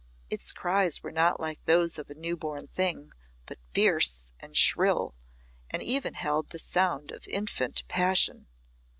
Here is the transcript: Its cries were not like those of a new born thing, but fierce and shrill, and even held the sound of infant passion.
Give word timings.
Its 0.31 0.51
cries 0.51 1.03
were 1.03 1.11
not 1.11 1.39
like 1.39 1.63
those 1.65 1.99
of 1.99 2.09
a 2.09 2.15
new 2.15 2.35
born 2.35 2.65
thing, 2.65 3.11
but 3.45 3.59
fierce 3.71 4.31
and 4.39 4.57
shrill, 4.57 5.13
and 5.69 5.83
even 5.83 6.15
held 6.15 6.49
the 6.49 6.57
sound 6.57 7.11
of 7.11 7.27
infant 7.27 7.87
passion. 7.87 8.47